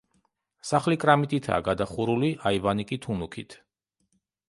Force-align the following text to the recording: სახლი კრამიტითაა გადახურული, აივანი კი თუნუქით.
სახლი 0.69 0.97
კრამიტითაა 1.03 1.61
გადახურული, 1.69 2.33
აივანი 2.53 2.89
კი 2.93 3.01
თუნუქით. 3.07 3.61